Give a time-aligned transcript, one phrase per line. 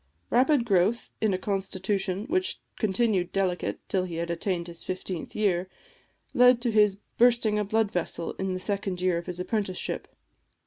[0.31, 5.69] Rapid growth in a constitution which continued delicate till he had attained his fifteenth year,
[6.33, 10.07] led to his bursting a blood vessel in the second year of his apprenticeship.